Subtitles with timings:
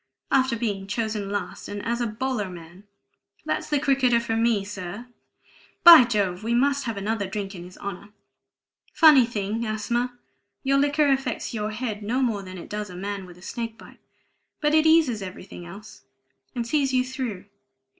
[0.31, 2.85] "After being chosen last, and as a bowler man!
[3.45, 5.05] That's the cricketer for me, sir;
[5.83, 8.09] by Jove, we must have another drink in his honor!
[8.95, 10.17] Funny thing, asthma;
[10.63, 13.77] your liquor affects your head no more than it does a man with a snake
[13.77, 13.99] bite;
[14.59, 16.01] but it eases everything else,
[16.55, 17.45] and sees you through.